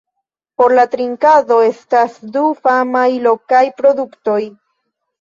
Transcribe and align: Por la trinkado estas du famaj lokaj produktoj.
Por 0.61 0.73
la 0.79 0.85
trinkado 0.93 1.59
estas 1.67 2.17
du 2.39 2.43
famaj 2.65 3.07
lokaj 3.29 3.65
produktoj. 3.83 4.43